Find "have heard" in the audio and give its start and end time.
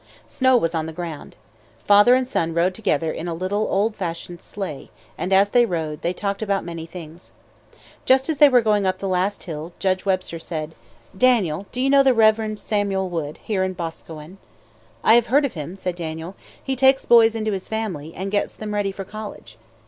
15.13-15.45